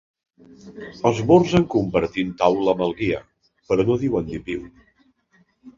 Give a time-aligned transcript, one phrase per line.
[1.09, 3.23] Esmorzen compartint taula amb el guia,
[3.71, 4.67] però no diuen ni piu.